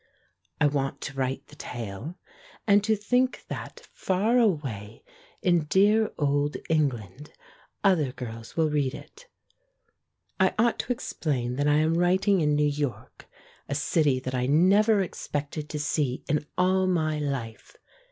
I 0.59 0.65
want 0.65 0.99
to 1.01 1.13
write 1.13 1.45
the 1.49 1.55
tale, 1.55 2.17
and 2.65 2.83
to 2.85 2.95
think 2.95 3.45
that, 3.49 3.87
far 3.93 4.39
away 4.39 5.03
in 5.43 5.65
dear 5.65 6.11
old 6.17 6.57
England, 6.69 7.33
other 7.83 8.11
girls 8.11 8.57
will 8.57 8.71
read 8.71 8.95
it. 8.95 9.27
I 10.39 10.55
ought 10.57 10.79
to 10.79 10.91
explain 10.91 11.55
that 11.57 11.67
I 11.67 11.75
am 11.75 11.99
writ 11.99 12.27
ing 12.27 12.41
in 12.41 12.55
New 12.55 12.63
York, 12.67 13.27
a 13.69 13.75
city 13.75 14.19
that 14.21 14.33
I 14.33 14.47
never 14.47 15.01
expected 15.03 15.69
to 15.69 15.77
see 15.79 16.23
in 16.27 16.47
all 16.57 16.87
my 16.87 17.19
life. 17.19 17.77